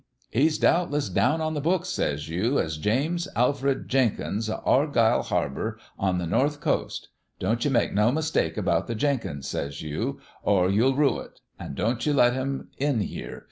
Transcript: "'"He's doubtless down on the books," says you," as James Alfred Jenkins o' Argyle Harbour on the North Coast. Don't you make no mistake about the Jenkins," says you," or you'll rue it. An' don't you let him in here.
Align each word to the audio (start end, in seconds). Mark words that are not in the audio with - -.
"'"He's 0.41 0.57
doubtless 0.57 1.09
down 1.09 1.41
on 1.41 1.53
the 1.53 1.61
books," 1.61 1.87
says 1.89 2.27
you," 2.27 2.57
as 2.59 2.77
James 2.79 3.27
Alfred 3.35 3.87
Jenkins 3.87 4.49
o' 4.49 4.59
Argyle 4.65 5.21
Harbour 5.21 5.77
on 5.99 6.17
the 6.17 6.25
North 6.25 6.59
Coast. 6.59 7.09
Don't 7.37 7.63
you 7.63 7.69
make 7.69 7.93
no 7.93 8.11
mistake 8.11 8.57
about 8.57 8.87
the 8.87 8.95
Jenkins," 8.95 9.47
says 9.47 9.83
you," 9.83 10.19
or 10.41 10.71
you'll 10.71 10.95
rue 10.95 11.19
it. 11.19 11.39
An' 11.59 11.75
don't 11.75 12.03
you 12.03 12.13
let 12.15 12.33
him 12.33 12.69
in 12.79 13.01
here. 13.01 13.39